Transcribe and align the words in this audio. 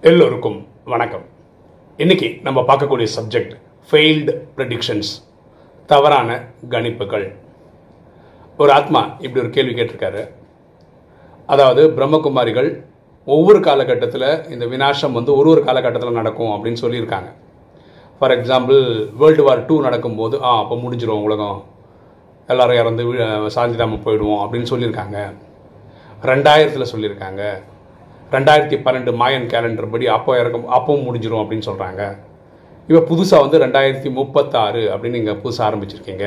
எல்லோருக்கும் 0.00 0.66
வணக்கம். 0.84 1.22
இன்னைக்கு 1.96 2.38
நம்ம 2.42 2.60
பார்க்கக்கூடிய 2.60 3.06
சப்ஜெக்ட் 3.14 3.52
ஃபெயில்டு 3.90 4.32
ப்ரெடிக்ஷன்ஸ் 4.56 5.10
தவறான 5.86 6.36
கணிப்புகள். 6.70 7.24
ஒரு 8.56 8.72
ஆத்மா 8.72 9.00
இப்படி 9.18 9.40
ஒரு 9.44 9.50
கேள்வி 9.50 9.74
கேட்டிருக்காரு. 9.78 10.22
அதாவது 11.46 11.82
பிரம்மகுமாரிகள் 11.96 12.84
ஒவ்வொரு 13.24 13.60
காலகட்டத்தில் 13.60 14.50
இந்த 14.50 14.66
வினாசம் 14.66 15.16
வந்து 15.18 15.36
ஒரு 15.36 15.48
ஒரு 15.50 15.64
காலகட்டத்தில் 15.64 16.18
நடக்கும் 16.20 16.52
அப்படின்னு 16.56 16.82
சொல்லியிருக்காங்க. 16.82 17.30
For 18.18 18.30
example 18.30 18.82
world 19.22 19.42
war 19.42 19.66
two 19.66 19.80
நடக்கும்போது 19.80 20.42
ஆ 20.42 20.58
அப்போ 20.58 20.76
முடிஞ்சிடும் 20.76 21.24
உலகம். 21.28 21.64
எல்லாரும் 22.46 22.80
இறந்து 22.82 23.02
சாஞ்சிடாமல் 23.56 24.04
போயிடுவோம் 24.08 24.42
அப்படின்னு 24.44 24.72
சொல்லியிருக்காங்க. 24.74 25.32
ரெண்டாயிரத்தில் 26.32 26.92
சொல்லியிருக்காங்க. 26.92 27.42
ரெண்டாயிரத்தி 28.34 28.76
பன்னெண்டு 28.84 29.12
மாயன் 29.20 29.48
கேலண்டர் 29.52 29.92
படி 29.92 30.06
அப்போ 30.16 30.32
இறக்கும் 30.40 30.66
அப்பவும் 30.76 31.04
முடிஞ்சிடும் 31.08 31.42
அப்படின்னு 31.42 31.68
சொல்கிறாங்க 31.68 32.02
இப்போ 32.88 33.00
புதுசாக 33.10 33.44
வந்து 33.44 33.60
ரெண்டாயிரத்தி 33.64 34.08
முப்பத்தாறு 34.18 34.82
அப்படின்னு 34.92 35.18
நீங்கள் 35.18 35.38
புதுசாக 35.42 35.66
ஆரம்பிச்சிருக்கீங்க. 35.68 36.26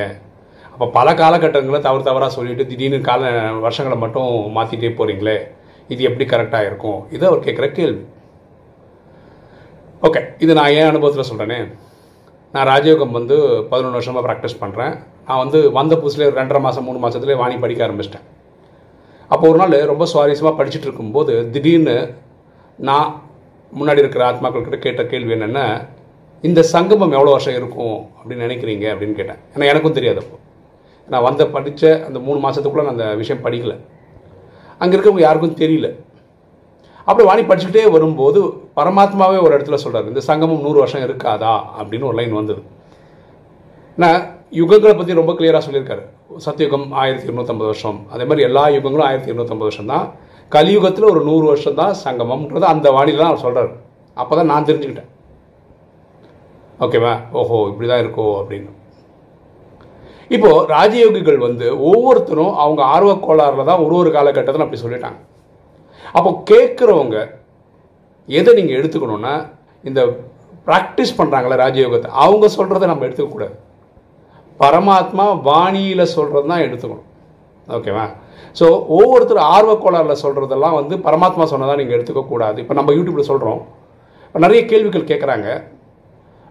அப்போ 0.72 0.86
பல 0.96 1.08
காலகட்டங்களை 1.20 1.80
தவறு 1.86 2.02
தவறாக 2.08 2.32
சொல்லிட்டு 2.36 2.64
திடீர்னு 2.70 2.98
கால 3.08 3.30
வருஷங்களை 3.66 3.96
மட்டும் 4.04 4.30
மாற்றிட்டே 4.56 4.90
போகிறீங்களே 5.00 5.36
இது 5.92 6.00
எப்படி 6.08 6.26
கரெக்டாக 6.32 6.68
இருக்கும்? 6.70 6.98
இது 7.16 7.24
அவர் 7.30 7.44
கேட்குற 7.46 7.68
கேள்வி. 7.78 8.02
ஓகே 10.08 10.20
இது 10.44 10.52
நான் 10.58 10.74
என் 10.80 10.90
அனுபவத்தில் 10.90 11.28
சொல்கிறேனே 11.30 11.60
நான் 12.54 12.68
ராஜயோகம் 12.72 13.16
வந்து 13.18 13.36
பதினொன்று 13.72 13.98
வருஷமாக 13.98 14.22
ப்ராக்டிஸ் 14.26 14.60
பண்ணுறேன் 14.62 14.94
நான் 15.26 15.42
வந்து 15.44 15.58
வந்த 15.78 15.94
புதுசுலேயே 16.02 16.36
ரெண்டரை 16.38 16.60
மாதம் 16.66 16.86
மூணு 16.88 17.00
மாதத்துலேயே 17.02 17.40
வாணி 17.40 17.56
படிக்க 17.64 17.82
ஆரம்பிச்சிட்டேன். 17.86 18.26
அப்போ 19.30 19.48
ஒரு 19.48 19.58
நாள் 19.58 19.86
ரொம்ப 19.86 20.04
சுவாரஸ்யமாக 20.14 20.54
படிச்சுட்டு 20.58 20.86
இருக்கும்போது 20.86 21.50
திடீர்னு 21.50 22.14
நான் 22.76 23.22
முன்னாடி 23.80 23.98
இருக்கிற 23.98 24.30
ஆத்மாக்கள் 24.30 24.60
கிட்ட 24.60 24.76
கேட்ட 24.76 25.04
கேள்வி 25.04 25.32
என்னென்னா 25.32 25.88
இந்த 26.42 26.62
சங்கமம் 26.62 27.12
எவ்வளோ 27.12 27.30
வருஷம் 27.30 27.54
இருக்கும் 27.54 27.96
அப்படின்னு 27.96 28.44
நினைக்கிறீங்க 28.44 28.86
அப்படின்னு 28.92 29.12
கேட்டேன். 29.12 29.36
ஏன்னா 29.54 29.68
எனக்கும் 29.68 29.92
தெரியாது 29.92 30.18
அப்போ. 30.18 30.36
நான் 31.08 31.22
வந்த 31.22 31.46
படித்த 31.46 32.02
அந்த 32.06 32.18
மூணு 32.18 32.48
மாதத்துக்குள்ளே 32.48 32.74
நான் 32.74 32.86
அந்த 32.86 33.14
விஷயம் 33.14 33.44
படிக்கல. 33.44 33.76
அங்கே 34.78 34.96
இருக்கவங்க 34.96 35.18
யாருக்கும் 35.18 35.56
தெரியல. 35.56 35.88
அப்படி 37.04 37.28
வாணி 37.28 37.42
படிச்சுக்கிட்டே 37.42 37.90
வரும்போது 37.90 38.46
பரமாத்மாவே 38.76 39.42
ஒரு 39.42 39.56
இடத்துல 39.58 39.74
சொல்கிறார் 39.74 40.08
இந்த 40.08 40.20
சங்கமம் 40.20 40.60
நூறு 40.60 40.78
வருஷம் 40.78 41.02
இருக்காதா? 41.02 41.62
அப்படின்னு 41.80 42.04
ஒரு 42.04 42.14
லைன் 42.14 42.32
வந்தது. 42.32 42.62
நான் 43.96 44.22
யுகங்களை 44.58 44.92
பற்றி 44.98 45.12
ரொம்ப 45.18 45.32
கிளியராக 45.38 45.62
சொல்லியிருக்காரு. 45.66 46.02
சத்தியுகம் 46.46 46.86
ஆயிரத்தி 47.00 47.26
இருநூத்தம்பது 47.28 47.68
வருஷம். 47.70 47.98
அதே 48.14 48.24
மாதிரி 48.30 48.42
எல்லா 48.48 48.64
யுகங்களும் 48.76 49.06
ஆயிரத்தி 49.08 49.30
இருநூத்தம்பது 49.30 49.68
வருஷம் 49.68 49.90
தான். 49.92 50.06
கலியுகத்தில் 50.54 51.10
ஒரு 51.12 51.20
நூறு 51.28 51.44
வருஷம் 51.50 51.78
தான் 51.80 51.94
சங்கமம்ன்றது 52.04 52.66
அந்த 52.72 52.86
வானிலை 52.96 53.18
தான் 53.22 53.32
அவர் 53.32 53.44
சொல்கிறார் 53.46 53.70
அப்போ 54.16 54.32
தான் 54.38 54.50
நான் 54.52 54.68
தெரிஞ்சுக்கிட்டேன். 54.68 55.10
ஓகேவா? 56.84 57.14
ஓஹோ 57.40 57.58
இப்படி 57.70 57.88
தான் 57.92 58.02
இருக்கோ 58.04 58.26
அப்படின்னு. 58.40 58.70
இப்போது 60.34 60.66
ராஜயோகிகள் 60.74 61.38
வந்து 61.46 61.66
ஒவ்வொருத்தரும் 61.90 62.52
அவங்க 62.64 62.82
ஆர்வ 62.94 63.12
கோளாறுல 63.26 63.68
தான் 63.70 63.82
ஒரு 63.86 63.94
ஒரு 64.00 64.10
காலகட்டத்தில் 64.18 64.66
அப்படி 64.66 64.82
சொல்லிட்டாங்க. 64.84 65.18
அப்போ 66.16 66.30
கேட்குறவங்க 66.50 67.16
எதை 68.38 68.50
நீங்கள் 68.58 68.78
எடுத்துக்கணும்னா 68.80 69.34
இந்த 69.88 70.00
ப்ராக்டிஸ் 70.68 71.18
பண்ணுறாங்களே 71.18 71.56
ராஜயோகத்தை 71.64 72.08
அவங்க 72.24 72.46
சொல்கிறத 72.58 72.88
நம்ம 72.90 73.04
எடுத்துக்கக்கூடாது. 73.08 73.56
பரமாத்மா 74.62 75.26
வாணியில் 75.48 76.12
சொல்கிறது 76.16 76.46
தான் 76.52 76.64
எடுத்துக்கணும். 76.66 77.06
ஓகேவா 77.76 78.06
ஸோ 78.58 78.66
ஒவ்வொருத்தர் 78.98 79.40
ஆர்வ 79.56 79.72
கோளாறில் 79.82 80.22
சொல்கிறதெல்லாம் 80.22 80.78
வந்து 80.80 80.94
பரமாத்மா 81.08 81.44
சொன்னதான் 81.50 81.80
நீங்கள் 81.80 81.96
எடுத்துக்கக்கூடாது 81.96 82.58
இப்போ 82.62 82.74
நம்ம 82.78 82.94
யூடியூப்பில் 82.96 83.30
சொல்கிறோம் 83.32 83.60
இப்போ 84.26 84.40
நிறைய 84.44 84.62
கேள்விகள் 84.70 85.10
கேட்குறாங்க 85.10 85.48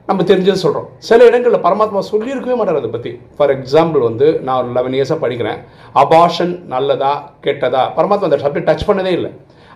நம்ம 0.10 0.24
தெரிஞ்சது 0.30 0.62
சொல்கிறோம் 0.64 0.88
சில 1.08 1.26
இடங்களில் 1.30 1.64
பரமாத்மா 1.66 2.02
சொல்லியிருக்கவே 2.12 2.56
மாட்டார் 2.60 2.80
அதை 2.80 2.90
பற்றி 2.94 3.12
ஃபார் 3.38 3.52
எக்ஸாம்பிள் 3.56 4.02
வந்து 4.08 4.28
நான் 4.46 4.60
ஒரு 4.62 4.70
லெவன் 4.78 4.96
இயர்ஸாக 4.98 5.20
படிக்கிறேன். 5.24 5.60
அபாஷன் 6.04 6.54
நல்லதா 6.74 7.12
கெட்டதா? 7.46 7.84
பரமாத்மா 7.98 8.30
அந்த 8.30 8.40
சப்ஜெக்ட் 8.46 8.70
டச் 8.70 8.88
பண்ணதே 8.90 9.12
இல்லை. 9.18 9.32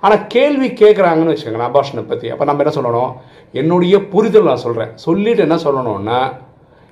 ஆனால் 0.06 0.24
கேள்வி 0.36 0.70
கேட்குறாங்கன்னு 0.82 1.34
வச்சுக்கோங்களேன் 1.34 1.70
அபாஷனை 1.72 2.04
பற்றி 2.14 2.30
அப்போ 2.36 2.48
நம்ம 2.50 2.64
என்ன 2.64 2.74
சொல்லணும்? 2.78 3.12
என்னுடைய 3.62 3.96
புரிதல் 4.14 4.50
நான் 4.52 4.64
சொல்கிறேன் 4.66 4.92
சொல்லிட்டு 5.06 5.46
என்ன 5.48 5.60
சொல்லணும்னா 5.66 6.20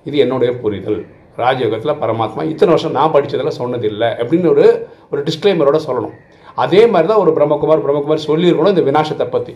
இது 0.09 0.18
என்னுடைய 0.25 0.51
புரிதல். 0.62 1.01
ராஜயோகத்தில் 1.44 2.00
பரமாத்மா 2.03 2.42
இத்தனை 2.52 2.72
வருஷம் 2.74 2.96
நான் 3.00 3.14
படித்ததில் 3.16 3.58
சொன்னதில்லை 3.59 4.09
அப்படின்னு 4.22 4.47
ஒரு 4.53 4.66
ஒரு 5.12 5.22
டிஸ்க்ளைமரோட 5.28 5.78
சொல்லணும். 5.88 6.16
அதே 6.64 6.81
மாதிரி 6.94 7.08
தான் 7.12 7.22
ஒரு 7.24 7.31
பிரம்மகுமார் 7.38 7.84
பிரம்மகுமார் 7.86 8.28
சொல்லியிருக்கணும் 8.30 8.74
இந்த 8.75 8.86
வினாசத்தை 8.90 9.28
பற்றி 9.36 9.53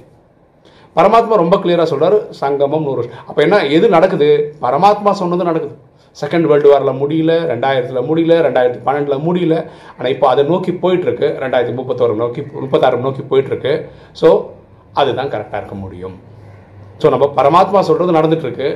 பரமாத்மா 0.98 1.36
ரொம்ப 1.42 1.56
கிளியராக 1.64 1.88
சொல்கிறார் 1.92 2.18
சங்கமம் 2.42 2.86
நூறு 2.88 3.00
வருஷம். 3.00 3.24
அப்போ 3.30 3.40
என்ன 3.46 3.56
எது 3.78 3.88
நடக்குது? 3.96 4.30
பரமாத்மா 4.66 5.12
சொன்னது 5.22 5.48
நடக்குது. 5.50 5.76
செகண்ட் 6.22 6.48
வேர்ல்டு 6.50 6.70
வாரில் 6.72 7.00
முடியல 7.00 7.32
ரெண்டாயிரத்தில் 7.52 8.06
முடியல 8.10 8.36
ரெண்டாயிரத்தி 8.46 8.80
பன்னெண்டில் 8.86 9.24
முடியல. 9.26 9.56
ஆனால் 9.96 10.12
இப்போ 10.16 10.28
அதை 10.34 10.44
நோக்கி 10.52 10.74
போயிட்டுருக்கு 10.84 11.30
ரெண்டாயிரத்தி 11.44 11.76
முப்பத்தோரு 11.80 12.14
நோக்கி 12.22 12.44
முப்பத்தாறு 12.64 13.06
நோக்கி 13.08 13.26
போயிட்டுருக்கு. 13.32 13.74
ஸோ 14.22 14.30
அதுதான் 15.02 15.32
கரெக்டாக 15.34 15.62
இருக்க 15.62 15.78
முடியும். 15.84 16.16
ஸோ 17.02 17.10
நம்ம 17.16 17.28
பரமாத்மா 17.40 17.80
சொல்கிறது 17.90 18.18
நடந்துகிட்ருக்கு 18.20 18.70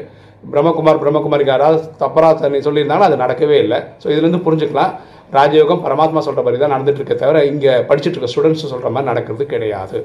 பிரம்மகுமார் 0.51 1.01
பிரம்மகுமாரி 1.03 1.45
யாராவது 1.51 1.79
தப்பரா 2.01 2.29
தண்ணி 2.41 2.59
சொல்லியிருந்தாங்கன்னா 2.67 3.09
அது 3.09 3.23
நடக்கவே 3.23 3.57
இல்லை. 3.63 3.79
ஸோ 4.01 4.07
இதுலேருந்து 4.13 4.45
புரிஞ்சுக்கலாம். 4.47 4.91
ராஜயோகம் 5.38 5.81
பரமாத்மா 5.85 6.19
சொல்கிற 6.25 6.44
மாதிரி 6.45 6.61
தான் 6.61 6.73
நடந்துட்டு 6.75 7.01
இருக்க 7.01 7.16
தவிர 7.23 7.39
இங்கே 7.51 7.72
படிச்சுட்டு 7.89 8.17
இருக்க 8.17 8.31
ஸ்டூடெண்ட்ஸ் 8.33 8.72
சொல்கிற 8.73 8.89
மாதிரி 8.95 9.09
நடக்கிறது 9.11 9.45
கிடையாது. 9.53 10.00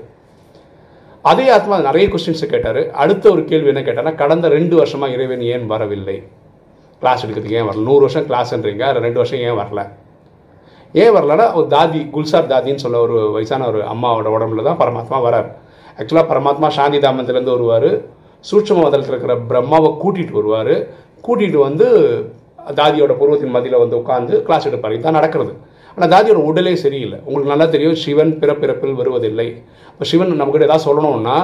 அதே 1.31 1.45
ஆத்மா 1.57 1.75
நிறைய 1.89 2.07
கொஸ்டின்ஸை 2.13 2.47
கேட்டார். 2.55 2.81
அடுத்த 3.03 3.31
ஒரு 3.35 3.43
கேள்வி 3.51 3.71
என்ன 3.73 3.83
கேட்டார்னா 3.85 4.15
கடந்த 4.23 4.49
ரெண்டு 4.57 4.75
வருஷமாக 4.81 5.15
இறைவன் 5.17 5.45
ஏன் 5.53 5.67
வரவில்லை? 5.73 6.17
கிளாஸ் 7.03 7.23
எடுக்கிறதுக்கு 7.25 7.59
ஏன் 7.61 7.69
வரல? 7.69 7.85
நூறு 7.91 8.03
வருஷம் 8.07 8.27
கிளாஸ்ன்றீங்க 8.31 8.91
ரெண்டு 9.07 9.21
வருஷம் 9.21 9.43
ஏன் 9.47 9.59
வரல? 9.61 9.83
ஏன் 11.03 11.15
வரலன்னா 11.17 11.47
ஒரு 11.59 11.67
தாதி 11.77 12.01
குல்சார் 12.17 12.51
தாதின்னு 12.53 12.83
சொல்ல 12.83 12.99
ஒரு 13.07 13.17
வயசான 13.37 13.67
ஒரு 13.71 13.81
அம்மாவோட 13.93 14.29
உடம்புல 14.37 14.65
தான் 14.69 14.81
பரமாத்மா 14.83 15.19
வரார். 15.29 15.49
ஆக்சுவலாக 15.99 16.27
பரமாத்மா 16.33 16.69
சாந்தி 16.77 16.99
தாமத்திலேருந்து 17.07 17.55
வருவார். 17.57 17.91
சூட்சமதத்தில் 18.49 19.13
இருக்கிற 19.13 19.35
பிரம்மாவை 19.51 19.91
கூட்டிகிட்டு 20.03 20.39
வருவார். 20.39 20.75
கூட்டிகிட்டு 21.27 21.61
வந்து 21.69 21.87
தாதியோட 22.79 23.13
பூர்வத்தின் 23.21 23.55
மதியில் 23.55 23.83
வந்து 23.83 23.97
உட்காந்து 24.01 24.35
கிளாஸ் 24.47 24.67
எடுப்பார். 24.71 24.95
இதுதான் 24.97 25.19
நடக்கிறது. 25.19 25.53
ஆனால் 25.97 26.11
தாதியோட 26.13 26.41
உடலே 26.51 26.73
சரியில்லை. 26.83 27.19
உங்களுக்கு 27.27 27.53
நல்லா 27.53 27.67
தெரியும் 27.75 27.99
சிவன் 28.05 28.33
பிறப்பிறப்பில் 28.41 28.97
வருவதில்லை. 29.01 29.49
இப்போ 29.93 30.07
சிவன் 30.11 30.33
நம்மக்கிட்ட 30.41 30.69
ஏதாவது 30.69 30.87
சொல்லணும்னா 30.87 31.37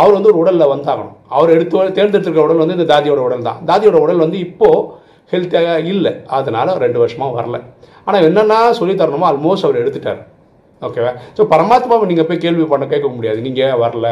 அவர் 0.00 0.16
வந்து 0.16 0.30
ஒரு 0.32 0.40
உடலில் 0.42 0.72
வந்தாகணும். 0.74 1.14
அவர் 1.36 1.52
எடுத்து 1.56 1.74
தேர்ந்தெடுத்துருக்க 1.98 2.46
உடல் 2.46 2.62
வந்து 2.62 2.76
இந்த 2.78 2.86
தாதியோட 2.92 3.20
உடல் 3.28 3.46
தான். 3.48 3.60
தாதியோட 3.70 3.98
உடல் 4.06 4.24
வந்து 4.24 4.38
இப்போது 4.46 4.80
ஹெல்த்தியாக 5.32 5.86
இல்லை. 5.92 6.12
அதனால் 6.38 6.70
ரெண்டு 6.84 6.98
வருஷமாக 7.02 7.36
வரல. 7.38 7.58
ஆனால் 8.06 8.24
என்னென்னா 8.28 8.58
சொல்லி 8.80 8.94
தரணுமோ 9.02 9.28
ஆல்மோஸ்ட் 9.30 9.66
அவர் 9.68 9.80
எடுத்துட்டார். 9.82 10.20
ஓகேவா 10.86 11.12
ஸோ 11.36 11.42
பரமாத்மாவை 11.52 12.06
நீங்கள் 12.10 12.28
போய் 12.30 12.44
கேள்வி 12.44 12.64
பண்ண 12.72 12.84
கேட்க 12.92 13.08
முடியாது. 13.16 13.38
நீங்கள் 13.46 13.78
வரல? 13.84 14.08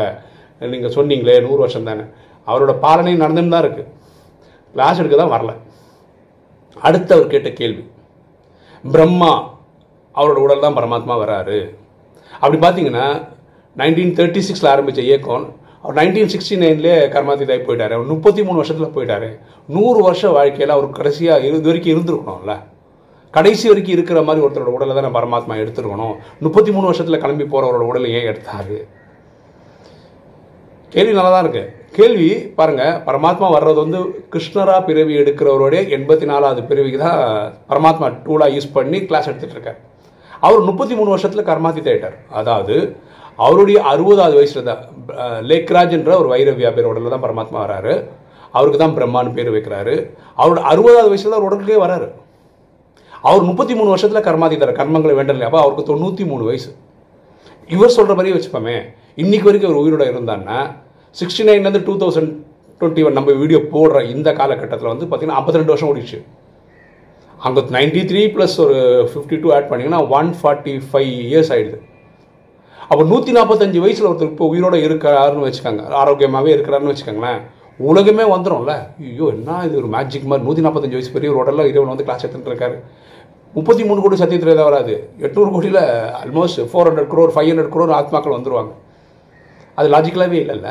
நீங்கள் 0.73 0.95
சொன்னீங்களே 0.97 1.37
நூறு 1.47 1.61
வருஷம் 1.65 1.89
தானே. 1.91 2.05
அவரோட 2.51 2.73
பாலனை 2.85 3.15
நடந்துன்னு 3.25 3.55
தான் 3.55 3.65
இருக்குது 3.65 3.91
கிளாஸ் 4.75 5.01
எடுக்க 5.03 5.17
தான் 5.23 5.35
வரல. 5.35 5.53
அடுத்து 6.77 7.15
அவர் 7.17 7.33
கேட்ட 7.35 7.51
கேள்வி 7.61 7.85
பிரம்மா 8.85 9.33
அவரோட 10.15 10.39
உடல் 10.47 10.65
தான் 10.67 10.77
பரமாத்மா 10.79 11.15
வராரு. 11.23 11.59
அப்படி 12.43 12.59
பார்த்தீங்கன்னா 12.65 13.07
நைன்டீன் 13.81 14.15
தேர்ட்டி 14.19 14.41
சிக்ஸில் 14.47 14.73
ஆரம்பித்த 14.75 15.01
இயக்கம் 15.09 15.47
அவர் 15.83 15.97
நைன்டீன் 15.99 16.31
சிக்ஸ்டி 16.33 16.57
நைன்லேயே 16.63 16.97
கர்மாதிதாய் 17.15 17.67
போயிட்டாரு. 17.67 17.93
அவர் 17.97 18.11
முப்பத்தி 18.13 18.41
மூணு 18.47 18.61
வருஷத்தில் 18.61 18.95
போயிட்டார். 18.97 19.29
நூறு 19.75 20.01
வருஷ 20.07 20.23
வாழ்க்கையில் 20.37 20.75
அவர் 20.77 20.97
கடைசியாக 20.99 21.47
இது 21.49 21.69
வரைக்கும் 21.69 21.95
இருந்திருக்கணும்ல. 21.95 22.55
கடைசி 23.37 23.67
வரைக்கும் 23.71 23.97
இருக்கிற 23.97 24.21
மாதிரி 24.29 24.45
ஒருத்தரோட 24.47 24.71
உடலை 24.77 24.95
தான் 24.97 25.17
பரமாத்மா 25.19 25.55
எடுத்துருக்கணும். 25.63 26.15
முப்பத்தி 26.45 26.71
மூணு 26.77 26.89
வருஷத்தில் 26.91 27.23
கிளம்பி 27.25 27.47
போகிறவரோட 27.53 27.85
உடலை 27.91 28.11
ஏன் 28.19 28.29
எடுத்தார்? 28.31 28.75
கேள்வி 30.95 31.13
நல்லா 31.17 31.31
தான் 31.33 31.45
இருக்குது 31.45 31.69
கேள்வி 31.97 32.31
பாருங்க 32.59 32.85
பரமாத்மா 33.07 33.47
வர்றது 33.57 33.79
வந்து 33.85 33.99
கிருஷ்ணரா 34.33 34.77
பிறவி 34.89 35.15
எடுக்கிறவருடைய 35.23 35.81
எண்பத்தி 35.97 36.27
நாலாவது 36.31 36.63
பிறவிக்கு 36.71 36.99
தான் 37.05 37.21
பரமாத்மா 37.71 38.09
டூலாக 38.25 38.55
யூஸ் 38.57 38.75
பண்ணி 38.77 38.99
கிளாஸ் 39.09 39.29
எடுத்துகிட்டு 39.31 39.57
இருக்கார் 39.59 39.79
அவர் 40.47 40.67
முப்பத்தி 40.69 40.95
மூணு 40.99 41.11
வருஷத்தில் 41.15 41.49
கர்மாத்தி 41.51 41.83
ஆயிட்டார் 41.93 42.17
அதாவது 42.41 42.77
அவருடைய 43.47 43.79
அறுபதாவது 43.93 44.35
வயசில் 44.39 44.69
தான் 44.71 44.81
லேக்ராஜ்ன்ற 45.51 46.13
ஒரு 46.23 46.29
வைரவியா 46.33 46.71
பேர் 46.77 46.89
உடலில் 46.91 47.15
தான் 47.15 47.25
பரமாத்மா 47.27 47.59
வராரு. 47.65 47.95
அவருக்கு 48.55 48.79
தான் 48.83 48.97
பிரம்மான்னு 48.97 49.35
பேர் 49.37 49.51
வைக்கிறாரு. 49.55 49.95
அவரோட 50.41 50.61
அறுபதாவது 50.71 51.11
வயசில் 51.13 51.35
தான் 51.35 51.47
உடலுக்கே 51.47 51.79
வராரு. 51.85 52.09
அவர் 53.29 53.49
முப்பத்தி 53.51 53.75
மூணு 53.79 53.93
வருஷத்தில் 53.95 54.27
கர்மாதி 54.29 54.57
தர 54.63 54.73
கர்மங்களை 54.81 55.15
வேண்டல 55.19 55.47
அப்போ 55.49 55.61
அவருக்கு 55.65 55.85
தொண்ணூற்றி 55.91 56.25
மூணு 56.33 56.45
வயசு. 56.51 56.71
இவர் 57.75 57.97
சொல்கிற 57.97 58.15
மாதிரியே 58.17 58.37
வச்சுப்போமே 58.37 58.77
இன்னைக்கு 59.21 59.47
வரைக்கும் 59.49 59.71
அவர் 59.71 59.83
உயிரோட 59.85 60.05
இருந்தான்னா 60.11 60.59
சிக்ஸ்டி 61.17 61.45
நைன்லேருந்து 61.47 61.85
டூ 61.87 61.95
தௌசண்ட் 62.03 62.31
டுவெண்ட்டி 62.81 63.03
ஒன் 63.07 63.17
நம்ம 63.19 63.33
வீடியோ 63.41 63.61
போடுற 63.73 64.01
இந்த 64.15 64.29
காலகட்டத்தில் 64.41 64.91
வந்து 64.93 65.07
பார்த்தீங்கன்னா 65.07 65.39
ஐம்பத்தி 65.41 65.61
ரெண்டு 65.61 65.73
வருஷம் 65.73 65.91
ஓடிச்சு 65.93 66.19
அங்கே 67.39 67.63
நைன்டி 67.77 68.03
த்ரீ 68.11 68.23
ப்ளஸ் 68.35 68.57
ஒரு 68.65 68.77
ஃபிஃப்டி 69.11 69.37
டூ 69.43 69.49
ஆட் 69.57 69.69
பண்ணிங்கன்னா 69.71 70.01
ஒன் 70.19 70.31
ஃபார்ட்டி 70.41 70.75
ஃபைவ் 70.89 71.13
இயர்ஸ் 71.29 71.51
ஆகிடுது 71.55 71.79
அப்போ 72.91 73.03
நூற்றி 73.13 73.33
நாற்பத்தஞ்சு 73.37 73.81
வயசில் 73.85 74.09
ஒருத்தர் 74.11 74.31
இப்போ 74.33 74.47
உயிரோட 74.53 74.77
இருக்கிறாருன்னு 74.87 75.47
வச்சுக்கோங்க 75.49 75.83
ஆரோக்கியமாகவே 76.03 76.53
இருக்கிறாருன்னு 76.57 76.93
வச்சுக்கோங்களேன் 76.93 77.41
உலகமே 77.81 78.25
வந்துடும்ல 78.35 78.73
ஐயோ 79.09 79.27
என்ன 79.35 79.59
இது 79.67 79.77
ஒரு 79.83 79.89
மேஜிக் 79.95 80.29
மாதிரி 80.31 80.47
நூற்றி 80.47 80.65
நாற்பத்தஞ்சு 80.67 80.99
வயசு 80.99 81.15
பெரிய 81.17 81.31
ஒரு 81.33 81.41
உடலில் 81.43 81.69
இறைவன் 81.71 81.93
வந்து 81.93 82.07
கிளாஸ் 82.09 82.25
எடுத்துகிட்டு 82.25 82.53
இருக்காரு. 82.53 82.77
முப்பத்தி 83.55 83.83
மூணு 83.89 84.01
கோடி 84.03 84.17
சத்தியத்தில் 84.23 84.59
தான் 84.59 84.69
வராது. 84.71 84.95
எட்நூறு 85.27 85.51
கோடியில் 85.55 85.81
almost 86.21 86.61
four 86.71 86.89
hundred 86.89 87.11
crore 87.13 87.33
five 87.35 87.49
hundred 87.51 87.73
crore 87.75 87.93
ஆத்மாக்கள் 88.01 88.37
வந்துடுவாங்க 88.37 88.73
அது 89.79 89.89
லாஜிக்கலாகவே 89.95 90.39
இல்லைல்ல. 90.45 90.71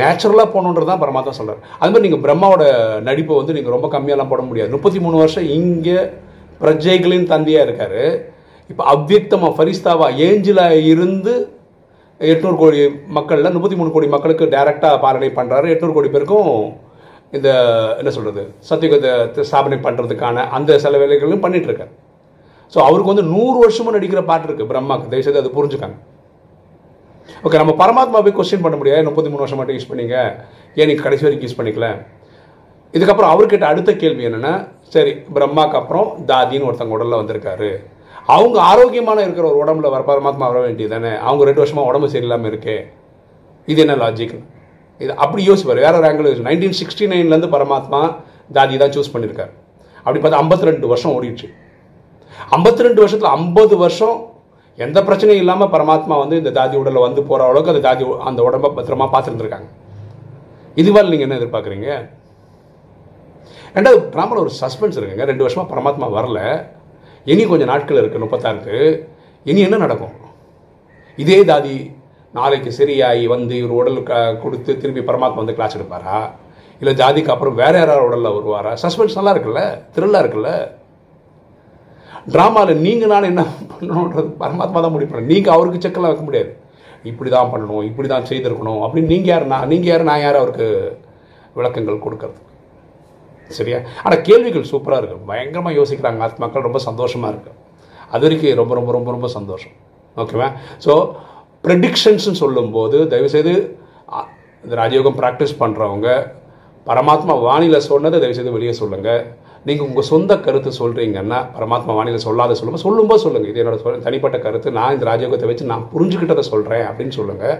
நேச்சுரலாக 0.00 0.48
போகணுன்றது 0.52 0.88
தான் 0.90 1.02
பரமாத்மா 1.02 1.32
சொல்கிறார் 1.38 1.62
அது 1.80 1.90
மாதிரி 1.90 2.04
நீங்கள் 2.06 2.22
பிரம்மாவோட 2.26 2.64
நடிப்பை 3.08 3.34
வந்து 3.40 3.56
நீங்கள் 3.56 3.74
ரொம்ப 3.76 3.88
கம்மியாலாம் 3.94 4.30
போட 4.32 4.42
முடியாது. 4.50 4.70
முப்பத்தி 4.76 5.00
மூணு 5.06 5.16
வருஷம் 5.22 5.48
இங்கே 5.58 5.98
பிரஜைகளின் 6.62 7.26
தந்தையாக 7.32 7.66
இருக்கார். 7.66 8.00
இப்போ 8.70 8.82
அவ்வக்தமாக 8.92 9.52
ஃபரிஸ்தாவா 9.56 10.06
ஏஞ்சிலாக 10.26 10.78
இருந்து 10.92 11.34
எட்நூறு 12.20 12.56
கோடி 12.62 12.80
மக்களில் 13.16 13.54
முப்பத்தி 13.56 13.76
மூணு 13.78 13.90
கோடி 13.94 14.06
மக்களுக்கு 14.14 14.44
டைரெக்டாக 14.54 15.00
பாலனை 15.04 15.30
பண்ணுறாரு 15.38 15.66
எட்நூறு 15.74 15.94
கோடி 15.96 16.10
பேருக்கும் 16.14 16.50
இந்த 17.36 17.48
என்ன 18.00 18.10
சொல்கிறது 18.16 18.42
சத்தியுகத்தை 18.68 19.44
ஸ்தாபனை 19.48 19.78
பண்ணுறதுக்கான 19.86 20.44
அந்த 20.56 20.78
சில 20.84 20.98
வேலைகளும் 21.02 21.44
பண்ணிகிட்ருக்கார் 21.44 21.92
ஸோ 22.72 22.78
அவருக்கு 22.88 23.12
வந்து 23.12 23.24
நூறு 23.34 23.56
வருஷமும் 23.64 23.96
நடிக்கிற 23.96 24.20
பாட்டு 24.28 24.46
இருக்குது 24.48 24.70
பிரம்மாக்கு. 24.72 25.10
தயவுசெய்து 25.12 25.42
அது 25.42 25.56
புரிஞ்சுக்காங்க. 25.56 25.96
ஓகே 27.46 27.58
நம்ம 27.60 27.72
பரமாத்மா 27.82 28.18
போய் 28.24 28.36
கொஸ்டின் 28.38 28.64
பண்ண 28.64 28.76
முடியாது. 28.80 29.06
முப்பத்தி 29.08 29.30
மூணு 29.30 29.42
வருஷம் 29.44 29.60
மட்டும் 29.60 29.76
யூஸ் 29.76 29.90
பண்ணிங்க. 29.90 30.16
ஏன் 30.78 30.88
நீங்கள் 30.90 31.06
கடைசி 31.06 31.24
வரைக்கும் 31.26 31.46
யூஸ் 31.48 31.58
பண்ணிக்கல? 31.60 31.88
இதுக்கப்புறம் 32.96 33.32
அவர்கிட்ட 33.34 33.64
அடுத்த 33.72 33.90
கேள்வி 34.02 34.26
என்னென்னா 34.28 34.52
சரி 34.94 35.12
பிரம்மாக்கு 35.36 35.76
அப்புறம் 35.80 36.08
தாதின்னு 36.30 36.66
ஒருத்தங்க 36.68 36.96
உடலில் 36.96 37.20
வந்திருக்காரு. 37.20 37.70
அவங்க 38.34 38.56
ஆரோக்கியமான 38.72 39.22
இருக்கிற 39.24 39.46
ஒரு 39.50 39.58
உடம்புல 39.62 39.88
வர 39.94 40.02
பரமாத்மா 40.10 40.44
வர 40.52 40.60
வேண்டியது 40.66 40.92
தானே 40.94 41.12
அவங்க 41.28 41.42
ரெண்டு 41.48 41.62
வருஷமாக 41.62 41.88
உடம்பு 41.90 42.12
சரியில்லாமல் 42.12 42.50
இருக்கே. 42.52 42.76
இது 43.72 43.80
என்ன 43.84 43.96
லாஜிக் 44.04 44.36
இது 45.00 45.12
அப்படி 45.24 45.42
யோசிப்பார். 45.50 45.84
வேற 45.86 45.94
ஒரு 46.00 46.08
ஆங்கிள் 46.10 46.28
யோசிச்சு 46.28 46.48
நைன்டீன் 46.50 46.78
சிக்ஸ்டி 46.80 47.08
நைன்லேருந்து 47.12 47.50
பரமாத்மா 47.56 48.00
தாதி 48.58 48.78
தான் 48.82 48.94
சூஸ் 48.96 49.12
பண்ணியிருக்காரு 49.14 49.52
அப்படி 50.04 50.20
பார்த்தா 50.22 50.40
ஐம்பத்தி 50.44 50.68
ரெண்டு 50.70 50.86
வருஷம் 50.92 51.12
ஓடிடுச்சு. 51.16 51.48
ஐம்பத்தி 52.56 52.86
ரெண்டு 52.86 53.00
வருஷத்தில் 53.02 53.34
ஐம்பது 53.38 53.74
வருஷம் 53.82 54.16
எந்த 54.78 55.02
பிரச்சனையும் 55.02 55.42
இல்லாமல் 55.44 55.72
பரமாத்மா 55.74 56.14
வந்து 56.22 56.36
இந்த 56.36 56.50
தாதி 56.50 56.76
உடலில் 56.76 57.04
வந்து 57.06 57.22
போகிற 57.22 57.46
அளவுக்கு 57.48 57.72
அந்த 57.72 57.82
தாதி 57.88 58.04
அந்த 58.28 58.40
உடம்ப 58.42 58.70
பத்திரமா 58.76 59.06
பார்த்துருந்துருக்காங்க. 59.12 59.68
இதுவால் 60.76 61.10
நீங்கள் 61.12 61.26
என்ன 61.26 61.38
எதிர்பார்க்குறீங்க? 61.40 61.88
ரெண்டாவது 63.74 64.00
ட்ராமாவில் 64.14 64.42
ஒரு 64.44 64.50
சஸ்பென்ஸ் 64.60 64.96
இருக்குங்க. 64.98 65.24
ரெண்டு 65.24 65.44
வருஷமாக 65.46 65.68
பரமாத்மா 65.74 66.06
வரல. 66.18 66.40
இனி 67.24 67.44
கொஞ்சம் 67.44 67.70
நாட்கள் 67.72 68.00
இருக்குது 68.00 68.24
முப்பத்தாறுக்கு. 68.24 68.78
இனி 69.44 69.60
என்ன 69.60 69.76
நடக்கும்? 69.76 70.14
இதே 71.16 71.38
தாதி 71.44 71.76
நாளைக்கு 72.32 72.72
சரியாகி 72.72 73.26
வந்து 73.26 73.56
இவர் 73.56 73.76
உடல் 73.80 74.02
க 74.02 74.14
கொடுத்து 74.42 74.78
திரும்பி 74.78 75.00
பரமாத்மா 75.00 75.42
வந்து 75.42 75.54
கிளாஸ் 75.54 75.76
எடுப்பாரா? 75.78 76.18
இல்லை 76.80 76.94
ஜாதிக்கு 76.94 77.32
அப்புறம் 77.34 77.54
வேறு 77.54 77.78
யாராவது 77.78 78.06
உடலில் 78.06 78.36
வருவாரா? 78.36 78.72
சஸ்பென்ஸ் 78.82 79.18
நல்லா 79.18 79.34
இருக்குல்ல? 79.34 79.62
த்ரில்லாக 79.96 80.22
இருக்குல்ல? 80.24 80.52
ட்ராமாவில் 82.32 82.82
நீங்கள் 82.86 83.12
நான் 83.12 83.30
என்ன 83.30 83.42
பண்ணணுன்றது 83.72 84.28
பரமாத்மா 84.42 84.78
தான் 84.84 84.94
முடிவு 84.94 85.10
பண்ணணும். 85.10 85.32
நீங்கள் 85.32 85.54
அவருக்கு 85.56 85.82
செக்கெல்லாம் 85.84 86.12
வைக்க 86.12 86.24
முடியாது. 86.28 86.50
இப்படி 87.10 87.30
தான் 87.36 87.50
பண்ணணும் 87.52 87.84
இப்படி 87.90 88.08
தான் 88.12 88.28
செய்திருக்கணும் 88.30 88.82
அப்படின்னு 88.84 89.12
நீங்கள் 89.14 89.32
யார் 89.32 89.44
நான் 89.52 89.70
நீங்கள் 89.72 89.90
யார் 89.92 90.08
நான் 90.10 90.22
யார் 90.26 90.40
அவருக்கு 90.42 90.68
விளக்கங்கள் 91.58 92.04
கொடுக்கறது? 92.06 92.38
சரியா? 93.50 93.78
ஆனால் 94.04 94.22
கேள்விகள் 94.28 94.70
சூப்பராக 94.72 95.00
இருக்குது 95.00 95.28
பயங்கரமாக 95.30 95.74
யோசிக்கிறாங்க. 95.80 96.20
ஆத்மாக்கள் 96.28 96.66
ரொம்ப 96.68 96.80
சந்தோஷமாக 96.88 97.32
இருக்குது 97.34 97.60
அது 98.14 98.24
வரைக்கும் 98.26 98.58
ரொம்ப 98.62 98.72
ரொம்ப 98.78 98.90
ரொம்ப 98.96 99.10
ரொம்ப 99.16 99.28
சந்தோஷம். 99.38 99.74
ஓகேவா 100.22 100.48
ஸோ 100.84 100.92
ப்ரெடிக்ஷன்ஸ்னு 101.66 102.40
சொல்லும்போது 102.44 102.96
தயவுசெய்து 103.12 103.54
இந்த 104.64 104.74
ராஜயோகம் 104.80 105.16
ப்ராக்டிஸ் 105.20 105.54
பண்ணுறவங்க 105.62 106.08
பரமாத்மா 106.86 107.34
வானியில் 107.46 107.86
சொன்னதை 107.90 108.16
தயவுசெய்து 108.22 108.56
வெளியே 108.56 108.74
சொல்லுங்கள் 108.80 109.22
நீங்கள் 109.68 109.86
உங்கள் 109.88 110.08
சொந்த 110.12 110.32
கருத்து 110.46 110.70
சொல்கிறீங்கன்னா 110.80 111.38
பரமாத்மா 111.54 111.92
வானிலை 111.98 112.20
சொல்லாத 112.26 112.56
சொல்லுங்கள் 112.58 112.84
சொல்லும்போது 112.86 113.22
சொல்லுங்கள் 113.24 113.50
இது 113.52 113.62
என்னோட 113.62 113.78
சொல் 113.84 114.04
தனிப்பட்ட 114.06 114.38
கருத்து. 114.46 114.68
நான் 114.78 114.94
இந்த 114.96 115.06
ராஜயோகத்தை 115.10 115.48
வச்சு 115.50 115.70
நான் 115.72 115.86
புரிஞ்சுக்கிட்டதை 115.92 116.44
சொல்கிறேன் 116.52 116.84
அப்படின்னு 116.88 117.16
சொல்லுங்கள் 117.20 117.56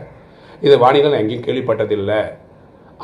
இது 0.66 0.74
வானிலை 0.84 1.08
நான் 1.12 1.22
எங்கேயும் 1.24 1.46
கேள்விப்பட்டதில்லை 1.46 2.20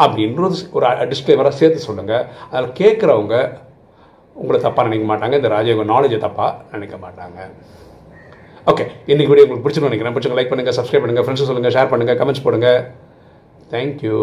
அப்படின்றது 0.02 0.58
ஒரு 0.76 0.86
டிஸ்க்ளைமராக 1.12 1.54
சேர்த்து 1.60 1.86
சொல்லுங்கள் 1.88 2.24
அதில் 2.52 2.76
கேட்குறவங்க 2.80 3.36
உங்களை 4.40 4.58
தப்பாக 4.66 4.86
நினைக்க 4.88 5.06
மாட்டாங்க. 5.10 5.34
இந்த 5.40 5.50
ராஜயோக 5.56 5.84
நாலேஜை 5.92 6.18
தப்பாக 6.26 6.52
நினைக்க 6.74 6.96
மாட்டாங்க. 7.04 7.38
ஓகே 8.70 8.84
இன்னைக்கு 9.10 9.30
வீடியோ 9.30 9.44
உங்களுக்கு 9.46 9.64
பிடிச்சிருந்து 9.64 9.90
நினைக்கிறேன். 9.90 10.14
பிடிச்சிங்க 10.16 10.38
லைக் 10.38 10.52
பண்ணுங்கள் 10.52 10.76
சப்ஸ்கிரைப் 10.78 11.04
பண்ணுங்கள் 11.04 11.26
ஃப்ரெண்ட்ஸ் 11.26 11.48
சொல்லுங்கள் 11.50 11.74
ஷேர் 11.76 11.90
பண்ணுங்கள் 11.92 12.18
கமெண்ட்ஸ் 12.20 12.44
போடுங்கள் 12.46 12.80
தேங்க்யூ 13.72 14.20